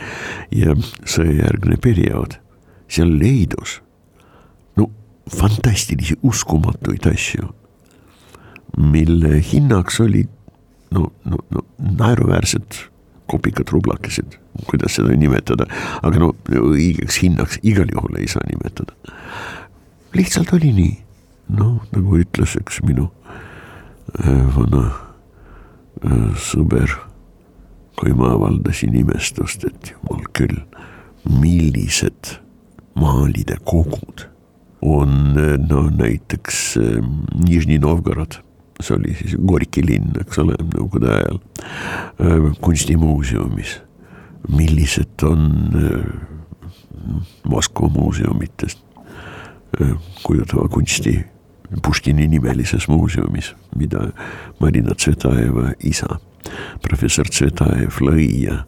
[0.54, 2.40] ja sõjajärgne periood,
[2.90, 3.80] seal leidus
[5.36, 7.48] fantastilisi, uskumatuid asju,
[8.76, 10.28] mille hinnaks oli
[10.90, 12.90] no, no, no naeruväärsed
[13.30, 14.34] kopikad, rublakesed,
[14.66, 15.68] kuidas seda nimetada,
[16.02, 18.96] aga no õigeks hinnaks igal juhul ei saa nimetada.
[20.18, 20.96] lihtsalt oli nii,
[21.54, 23.06] noh, nagu ütles üks minu
[24.18, 26.96] äh, vana äh, sõber,
[28.00, 30.58] kui ma avaldasin imestust, et jumal küll,
[31.30, 32.38] millised
[32.98, 34.26] maalide kogud
[34.82, 35.36] on
[35.68, 36.78] no näiteks
[37.44, 38.40] Nižni Novgorod,
[38.82, 41.40] see oli siis Gorki linn, eks ole, nõukogude ajal,
[42.18, 43.80] ehm, kunstimuuseumis.
[44.48, 45.42] millised on
[45.76, 46.28] ehm,
[47.48, 48.78] Moskva muuseumitest
[50.22, 51.24] kujutava kunsti
[51.82, 54.10] Puškini nimelises muuseumis, mida
[54.60, 56.18] Marina Tsvetajeva isa,
[56.82, 58.64] professor Tsvetajev lõi ja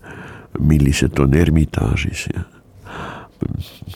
[0.60, 2.44] millised on Ermitaažis ja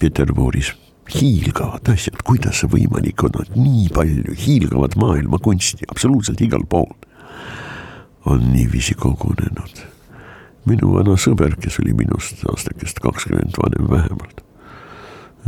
[0.01, 0.73] Peterburis
[1.15, 6.93] hiilgavad asjad, kuidas see võimalik on, et nii palju hiilgavat maailmakunsti absoluutselt igal pool
[8.27, 9.85] on niiviisi kogunenud.
[10.67, 14.41] minu vana sõber, kes oli minust aastakest kakskümmend vanem vähemalt,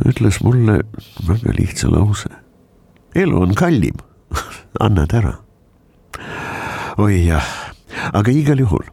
[0.06, 0.78] ütles mulle
[1.26, 2.30] väga lihtsa lause.
[3.14, 3.98] elu on kallim
[4.86, 5.34] annad ära.
[6.98, 7.50] oi jah,
[8.12, 8.86] aga igal juhul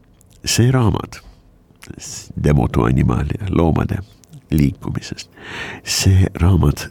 [0.46, 1.22] see raamat
[2.36, 4.00] De motu animalia, loomade
[4.52, 5.30] liikumisest.
[5.84, 6.88] see raamat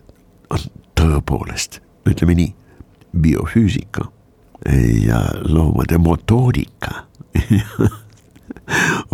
[0.51, 0.67] on
[0.99, 2.55] tõepoolest, ütleme nii,
[3.21, 4.09] biofüüsika
[5.05, 7.05] ja loomade motoorika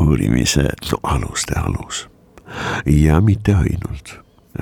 [0.01, 2.07] uurimise no, aluste alus
[2.87, 4.17] ja mitte ainult,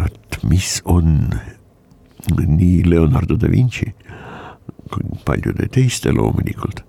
[0.05, 1.31] et mis on
[2.39, 3.93] nii Leonardo da Vinci
[4.93, 6.83] kui paljude teiste loomulikult,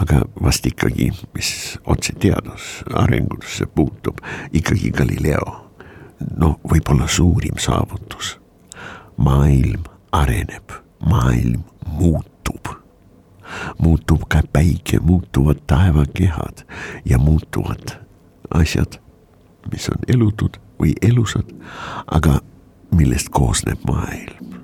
[0.00, 1.50] aga vast ikkagi, mis
[1.90, 5.71] otse teadus arengusse puutub, ikkagi Galileo.
[6.36, 8.38] No võib-olla suurim saavutus.
[9.16, 10.72] maailm areneb,
[11.06, 12.82] maailm muutub
[13.78, 16.64] muutub ka päike, muutuvad taevakehad
[17.04, 17.98] ja muutuvad
[18.54, 18.98] asjad,
[19.72, 21.48] mis on elutud või elusad,
[22.06, 22.40] aga
[22.90, 24.58] millest koosneb maailm.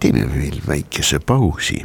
[0.00, 1.82] teeme veel väikese pausi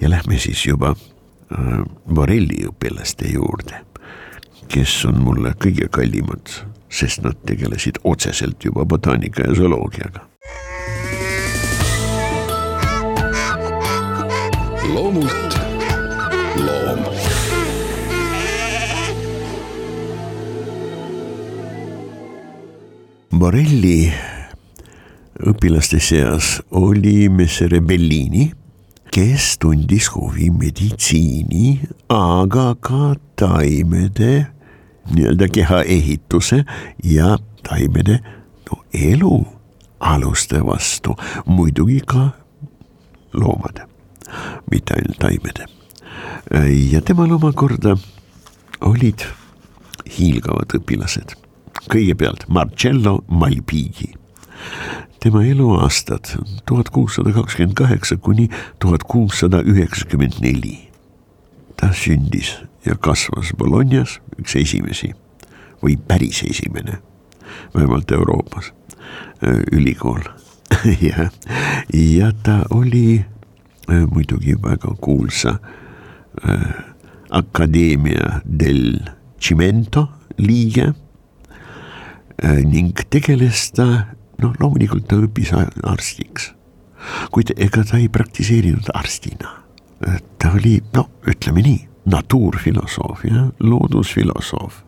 [0.00, 3.84] ja lähme siis juba äh, Borrelli õpilaste juurde,
[4.68, 6.50] kes on mulle kõige kallimad,
[6.88, 10.26] sest nad tegelesid otseselt juba botaanika ja zooloogiaga.
[14.88, 15.58] loomult
[16.56, 17.02] loom.
[23.38, 24.08] Borrelli
[25.46, 28.48] õpilaste seas oli Messere Bellini,
[29.14, 31.76] kes tundis huvi meditsiini,
[32.10, 34.48] aga ka taimede
[35.14, 36.64] nii-öelda kehaehituse
[37.04, 38.20] ja taimede
[38.70, 39.46] no, elu
[40.00, 41.16] aluste vastu,
[41.46, 42.30] muidugi ka
[43.32, 43.88] loomade,
[44.70, 45.66] mitte ainult taimede
[46.90, 47.96] ja temal omakorda
[48.80, 49.24] olid
[50.18, 51.34] hiilgavad õpilased.
[51.88, 54.14] kõigepealt Marcello Malpighi.
[55.20, 56.26] tema eluaastad
[56.66, 60.90] tuhat kuussada kakskümmend kaheksa kuni tuhat kuussada üheksakümmend neli.
[61.76, 65.12] ta sündis ja kasvas Bolognas, üks esimesi
[65.82, 66.98] või päris esimene,
[67.74, 68.72] vähemalt Euroopas,
[69.72, 70.22] ülikool
[71.08, 71.28] ja,
[71.94, 73.24] ja ta oli
[74.10, 75.58] muidugi väga kuulsa
[76.44, 76.84] äh,
[77.30, 79.00] Accademia del
[79.40, 80.94] Cimento liige
[82.42, 83.86] äh, ning tegeles ta,
[84.42, 86.52] noh, loomulikult ta õppis arstiks,
[87.32, 89.54] kuid ega ta ei praktiseerinud arstina.
[90.38, 94.82] ta oli, no ütleme nii, natuurfilosoof ja loodusfilosoof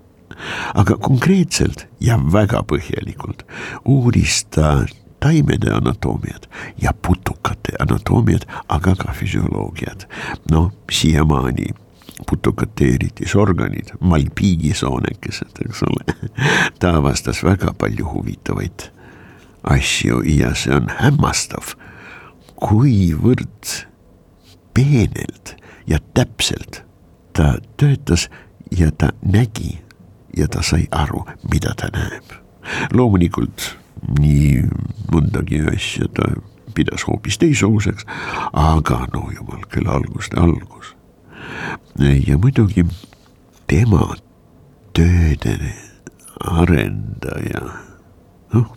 [0.74, 3.44] aga konkreetselt ja väga põhjalikult
[3.84, 4.86] uuris ta
[5.20, 6.48] taimede anatoomiat
[6.80, 10.08] ja putukate anatoomiat, aga ka füsioloogiat.
[10.50, 11.66] noh, siiamaani
[12.28, 16.16] putukate eritisorganid, malpiigisoonekesed, eks ole.
[16.80, 18.90] ta avastas väga palju huvitavaid
[19.62, 21.74] asju ja see on hämmastav,
[22.60, 23.74] kuivõrd
[24.74, 25.56] peenelt
[25.88, 26.84] ja täpselt
[27.32, 28.28] ta töötas
[28.70, 29.78] ja ta nägi
[30.36, 32.24] ja ta sai aru, mida ta näeb.
[32.92, 33.76] loomulikult
[34.20, 34.62] nii
[35.12, 36.28] mõndagi asja ta
[36.74, 38.06] pidas hoopis teistsuguseks,
[38.52, 40.94] aga no jumal küll, alguste algus.
[41.98, 42.86] ja muidugi
[43.66, 44.14] tema
[44.92, 45.56] tööde
[46.40, 47.62] arendaja,
[48.54, 48.76] noh,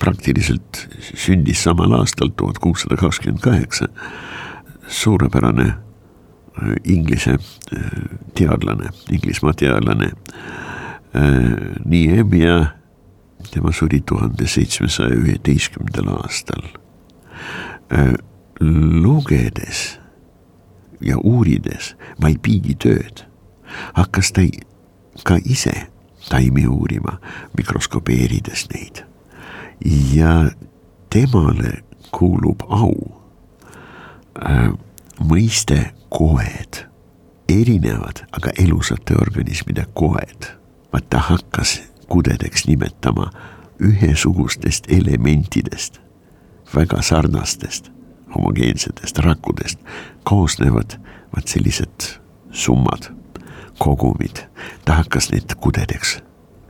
[0.00, 3.88] praktiliselt sündis samal aastal, tuhat kuussada kakskümmend kaheksa,
[4.88, 5.74] suurepärane
[6.84, 7.36] inglise
[7.72, 7.80] äh,
[8.34, 10.12] teadlane, Inglismaa teadlane,
[11.14, 12.66] äh, Niemia
[13.50, 16.62] tema suri tuhande seitsmesaja üheteistkümnendal aastal.
[17.92, 18.14] Äh,
[18.60, 19.98] lugedes
[21.00, 23.24] ja uurides Malpigi tööd,
[23.96, 24.44] hakkas ta
[25.24, 25.72] ka ise
[26.28, 27.18] taimi uurima,
[27.56, 29.04] mikroskopeerides neid.
[30.14, 30.50] ja
[31.10, 32.92] temale kuulub au
[34.44, 34.72] äh,
[35.20, 36.84] mõiste koed,
[37.48, 40.56] erinevad, aga elusate organismide koed.
[40.92, 43.30] vaat ta hakkas kudedeks nimetama
[43.78, 46.00] ühesugustest elementidest,
[46.74, 47.90] väga sarnastest
[48.34, 49.78] homogeensetest rakkudest
[50.22, 50.98] koosnevad
[51.34, 52.18] vaat sellised
[52.50, 53.12] summad,
[53.78, 54.46] kogumid.
[54.84, 56.18] ta hakkas neid kudedeks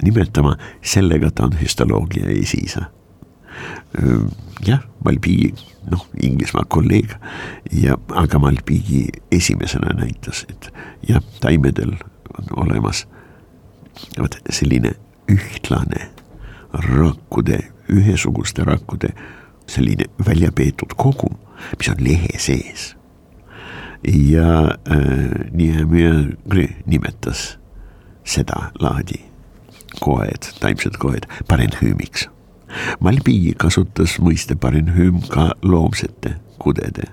[0.02, 2.84] nimetama, sellega ta on hüstoloogia esiisa.
[4.66, 5.54] Jah, Malpigi,
[5.90, 7.14] noh, Inglismaa kolleeg
[7.72, 10.70] ja, aga Malpigi esimesena näitas, et
[11.08, 11.96] jah, taimedel
[12.38, 13.06] on olemas
[14.18, 14.94] vot selline
[15.30, 16.08] ühtlane
[16.72, 19.12] rakkude, ühesuguste rakkude
[19.70, 21.36] selline välja peetud kogum,
[21.78, 22.94] mis on lehe sees.
[24.02, 26.32] ja äh, Niemöö
[26.86, 27.58] nimetas
[28.24, 29.20] seda laadi
[30.00, 32.28] koed, taimsed koed parenhüümiks.
[33.00, 37.08] Malbi kasutas mõiste parenhüüm ka loomsete kudede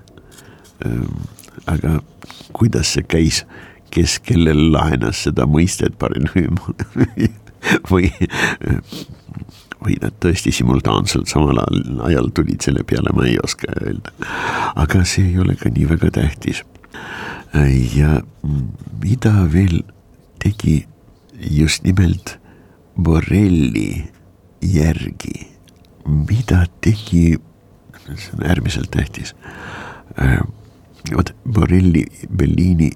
[0.86, 1.26] ähm,.
[1.66, 1.98] aga
[2.56, 3.42] kuidas see käis,
[3.90, 6.58] kes kellel laenas seda mõistet parenhüüm
[7.90, 8.10] või,
[9.82, 11.60] või nad tõesti simultaanselt samal
[12.06, 14.14] ajal tulid selle peale, ma ei oska öelda.
[14.76, 16.62] aga see ei ole ka nii väga tähtis.
[17.96, 18.20] ja
[19.02, 19.82] mida veel
[20.38, 20.86] tegi
[21.38, 22.38] just nimelt
[22.98, 24.10] Borrelli
[24.62, 25.48] järgi,
[26.06, 27.38] mida tegi,
[28.08, 29.34] see on äärmiselt tähtis
[31.16, 32.06] vot Borrelli,
[32.36, 32.90] Bellini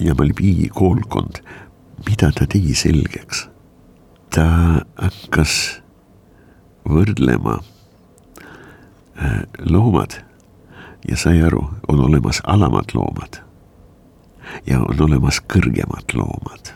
[0.00, 1.42] ja Malvigi koolkond,
[2.06, 3.48] mida ta tegi selgeks?
[4.28, 4.44] ta
[5.00, 5.52] hakkas
[6.88, 10.18] võrdlema äh, loomad
[11.08, 13.40] ja sai aru, on olemas alamad loomad
[14.68, 16.74] ja on olemas kõrgemad loomad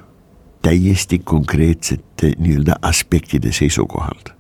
[0.63, 4.33] täiesti konkreetsete nii-öelda aspektide seisukohalt.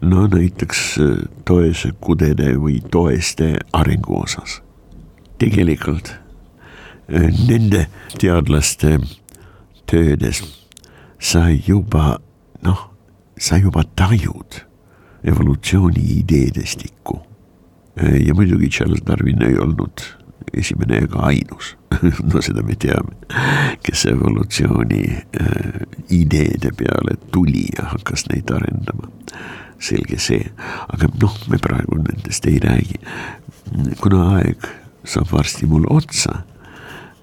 [0.00, 4.62] no näiteks äh, toese kudede või toeste arengu osas.
[5.38, 7.86] tegelikult äh, nende
[8.18, 8.98] teadlaste
[9.86, 10.42] töödes
[11.18, 12.18] sa juba
[12.62, 12.90] noh,
[13.38, 14.66] sa juba tajud
[15.24, 17.22] evolutsiooni ideedestikku.
[18.26, 20.02] ja muidugi Charles Darwin ei olnud
[20.52, 21.74] esimene ega ainus
[22.32, 23.14] no seda me teame,
[23.84, 25.02] kes evolutsiooni
[25.40, 25.80] äh,
[26.14, 29.10] ideede peale tuli ja hakkas neid arendama.
[29.78, 30.40] selge see,
[30.88, 32.96] aga noh, me praegu nendest ei räägi.
[34.00, 34.64] kuna aeg
[35.06, 36.42] saab varsti mul otsa,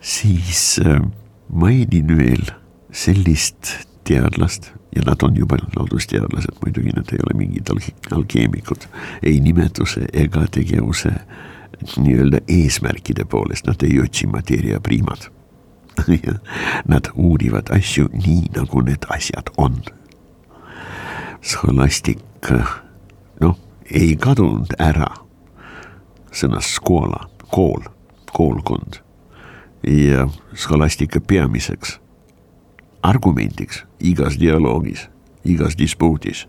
[0.01, 1.01] siis äh,
[1.49, 2.45] mainin veel
[2.91, 7.69] sellist teadlast ja nad on juba loodusteadlased, muidugi nad ei ole mingid
[8.11, 8.85] alkeemikud,
[9.23, 11.15] ei nimetuse ega tegevuse
[11.97, 15.29] nii-öelda eesmärkide poolest, nad ei otsi mateeria priimad.
[16.89, 19.75] Nad uurivad asju nii, nagu need asjad on.
[21.41, 22.63] Scholastika,
[23.41, 23.59] noh,
[23.91, 25.11] ei kadunud ära.
[26.33, 27.85] Sõnast skoola, kool,
[28.33, 29.03] koolkond.
[29.85, 30.25] Ja
[30.55, 31.99] scholastika peamiseks
[33.03, 35.09] argumendiks igas dialoogis,
[35.45, 36.47] igas dispuudis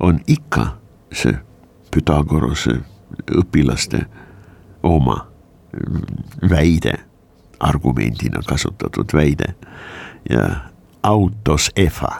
[0.00, 0.76] on ikka
[1.12, 1.34] see
[1.88, 2.82] Pythagorase
[3.32, 4.02] õpilaste
[4.82, 5.26] oma
[6.50, 6.94] väide,
[7.60, 9.54] argumendina kasutatud väide
[10.30, 10.70] ja
[11.02, 12.10] autos efa,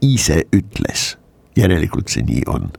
[0.00, 1.16] ise ütles,
[1.56, 2.70] järelikult see nii on.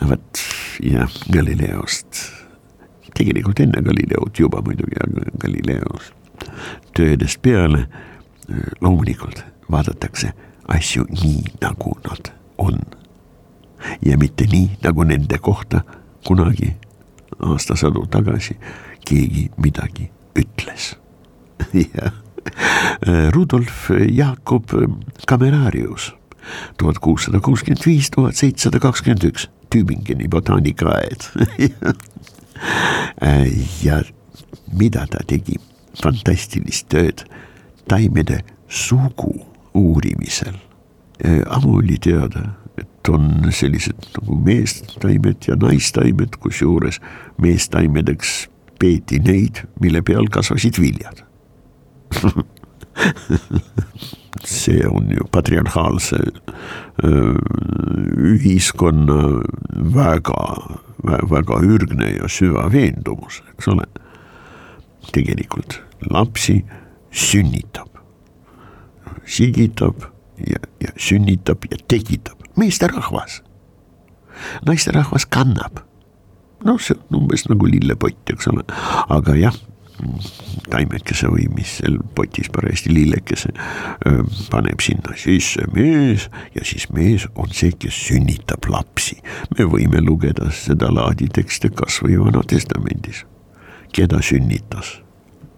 [0.00, 0.42] no vot
[0.82, 2.22] ja Galileost,
[3.14, 6.12] tegelikult enne Galileot juba muidugi, aga Galileos
[6.96, 7.86] töödest peale
[8.80, 10.32] loomulikult vaadatakse
[10.68, 12.80] asju nii, nagu nad on.
[14.02, 15.80] ja mitte nii, nagu nende kohta
[16.26, 16.76] kunagi
[17.42, 18.56] aastasadu tagasi
[19.06, 20.94] keegi midagi ütles
[21.72, 22.12] ja
[23.34, 24.70] Rudolf Jakob
[25.28, 26.14] Camerarius.
[26.78, 31.24] Tuhat kuussada kuuskümmend viis, tuhat seitsesada kakskümmend üks, Tübingeni botaanikaaed
[33.86, 33.96] ja
[34.78, 35.58] mida ta tegi,
[35.98, 37.24] fantastilist tööd
[37.90, 39.32] taimede sugu
[39.74, 40.54] uurimisel.
[41.50, 42.52] ammu oli teada,
[43.06, 46.98] et on sellised nagu meestaimed ja naistaimed, kusjuures
[47.42, 48.48] meestaimedeks
[48.80, 51.22] peeti neid, mille peal kasvasid viljad.
[54.46, 56.18] See on ju patriarhaalse
[58.32, 59.20] ühiskonna
[59.94, 60.42] väga,
[61.30, 63.86] väga ürgne ja süva veendumus, eks ole.
[65.14, 65.78] tegelikult
[66.10, 66.64] lapsi
[67.14, 67.88] sünnitab,
[69.24, 70.08] sigitab
[70.42, 73.42] ja, ja sünnitab ja tekitab meesterahvas.
[74.66, 75.80] naisterahvas kannab.
[76.64, 78.64] noh, see on umbes nagu lillepott, eks ole,
[79.08, 79.56] aga jah
[80.70, 83.52] taimekese või mis seal potis parajasti lillekese
[84.52, 89.16] paneb sinna sisse mees ja siis mees on see, kes sünnitab lapsi.
[89.56, 93.24] me võime lugeda sedalaadi tekste kasvõi Vana Testamendis.
[93.92, 94.98] keda sünnitas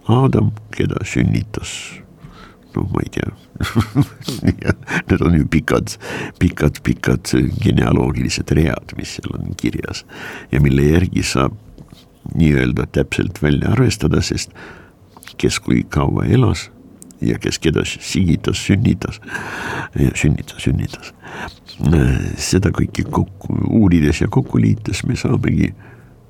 [0.09, 1.99] Aadam, keda sünnitas
[2.75, 3.29] no ma ei tea
[5.09, 5.95] Need on ju pikad,
[6.39, 7.31] pikad, pikad
[7.63, 10.05] genealoogilised read, mis seal on kirjas
[10.51, 11.57] ja mille järgi saab
[12.35, 14.53] nii-öelda täpselt välja arvestada, sest
[15.39, 16.69] kes kui kaua elas
[17.21, 19.19] ja kes keda sigitas, sünnitas,
[20.15, 21.13] sünnitas, sünnitas.
[22.37, 25.73] seda kõike kokku uurides ja kokku liites me saamegi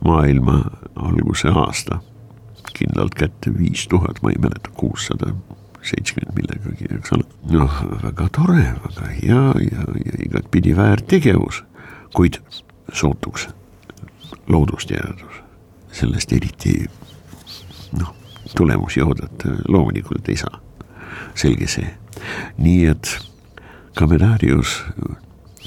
[0.05, 0.61] maailma
[0.95, 1.99] alguse aasta
[2.73, 5.33] kindlalt kätte viis tuhat, ma ei mäleta, kuussada
[5.83, 7.25] seitsekümmend millegagi, eks ole.
[7.51, 11.63] noh, väga tore, väga hea ja, ja igatpidi väärt tegevus,
[12.15, 12.39] kuid
[12.93, 13.47] sootuks
[14.49, 15.41] loodusteadus,
[15.91, 16.75] sellest eriti
[17.99, 18.13] noh,
[18.55, 20.59] tulemusi oodata loomulikult ei saa.
[21.35, 21.87] selge see,
[22.57, 23.09] nii et
[23.95, 24.79] Kamerarius,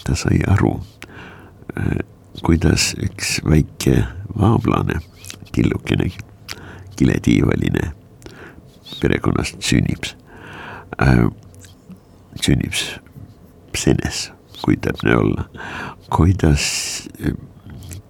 [0.05, 0.75] ta sai aru,
[2.43, 4.03] kuidas üks väike
[4.39, 5.01] vaablane,
[5.53, 6.11] tillukene
[6.97, 7.93] kiletiivaline
[9.03, 10.07] perekonnast sünnib
[11.03, 11.27] äh,,
[12.41, 12.77] sünnib
[13.77, 14.27] Senes,
[14.63, 15.47] kui täpne olla,
[16.13, 16.65] kuidas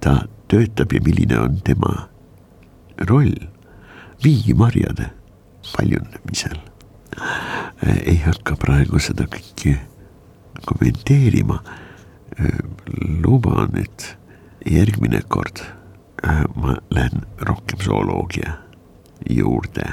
[0.03, 2.09] ta töötab ja milline on tema
[3.09, 3.32] roll
[4.24, 5.11] viimarjade
[5.76, 6.59] paljunemisel.
[8.07, 9.76] ei hakka praegu seda kõike
[10.66, 11.62] kommenteerima.
[13.22, 14.16] luban, et
[14.66, 15.61] järgmine kord
[16.57, 18.57] ma lähen rohkem zooloogia
[19.30, 19.84] juurde.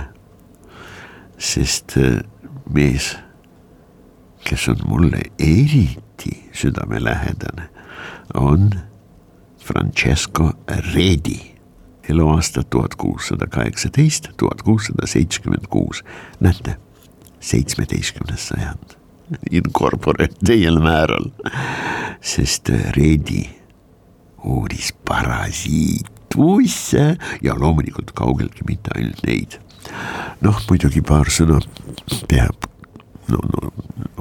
[1.39, 1.97] Sest
[2.69, 3.17] mees,
[4.43, 7.69] kes on mulle eriti südamelähedane,
[8.33, 8.69] on
[9.59, 10.53] Francesco
[10.93, 11.59] Redi
[12.09, 16.03] eluaasta tuhat kuussada kaheksateist, tuhat kuussada seitsekümmend kuus.
[16.39, 16.77] näete,
[17.39, 18.89] seitsmeteistkümnes sajand,
[19.51, 21.25] incorpore täiel määral,
[22.21, 23.49] sest Reedi
[24.45, 29.51] uuris parasiitusse ja loomulikult kaugeltki mitte ainult neid.
[30.45, 31.59] Noh, muidugi paar sõna
[32.29, 32.69] peab
[33.29, 33.71] no, no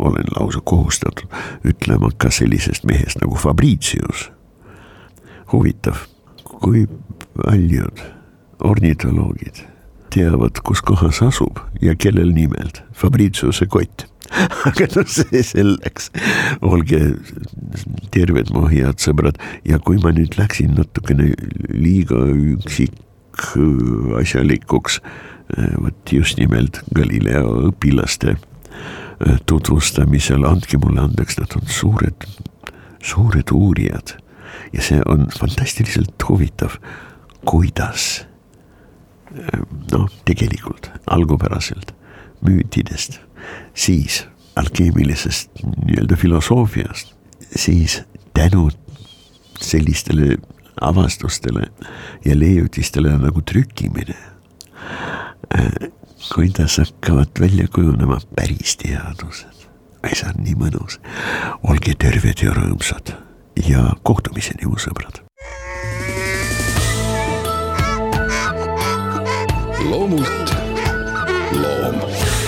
[0.09, 1.33] olen lausa kohustatud
[1.67, 4.31] ütlema ka sellisest mehest nagu Fabricius.
[5.53, 6.05] huvitav,
[6.45, 6.85] kui
[7.39, 8.05] paljud
[8.61, 9.65] ornitoloogid
[10.13, 14.07] teavad, kus kohas asub ja kellel nimelt Fabriciuse kott.
[14.69, 16.11] Aga no see selleks,
[16.61, 17.01] olge
[18.13, 19.41] terved mu head sõbrad.
[19.69, 21.31] Ja kui ma nüüd läksin natukene
[21.73, 22.97] liiga üksik
[24.21, 25.01] asjalikuks,
[25.83, 28.37] vot just nimelt Galileo õpilaste
[29.47, 32.27] tutvustamisel, andke mulle andeks, nad on suured,
[33.03, 34.17] suured uurijad.
[34.73, 36.77] Ja see on fantastiliselt huvitav
[37.49, 38.25] kuidas
[39.93, 41.93] noh, tegelikult algupäraselt
[42.45, 43.19] müütidest,
[43.75, 44.23] siis
[44.57, 47.15] alkeemilisest nii-öelda filosoofiast,
[47.57, 48.01] siis
[48.35, 48.69] tänu
[49.61, 50.39] sellistele
[50.81, 51.69] avastustele
[52.25, 54.17] ja leiutistele nagu trükkimine,
[56.35, 59.57] kuidas hakkavad välja kujunema päris teadused.
[60.09, 61.01] see on nii mõnus,
[61.63, 63.13] olge terved ja rõõmsad.
[63.67, 65.19] Ja kohtumiseni, mu sõbrad.
[69.89, 70.55] Loomult
[71.53, 72.48] loom